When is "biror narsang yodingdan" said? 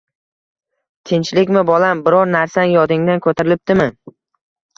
2.07-3.23